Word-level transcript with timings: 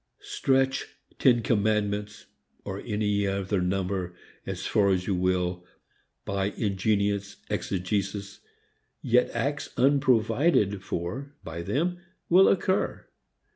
Stretch 0.23 0.87
ten 1.19 1.43
commandments 1.43 2.25
or 2.65 2.79
any 2.83 3.27
other 3.27 3.61
number 3.61 4.15
as 4.47 4.65
far 4.65 4.89
as 4.89 5.05
you 5.05 5.13
will 5.13 5.63
by 6.25 6.45
ingenious 6.57 7.35
exegesis, 7.51 8.39
yet 9.03 9.29
acts 9.29 9.69
unprovided 9.77 10.83
for 10.83 11.35
by 11.43 11.61
them 11.61 11.99
will 12.29 12.49
occur. 12.49 13.05